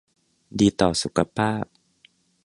[0.59, 1.65] ดีต่อสุขภาพ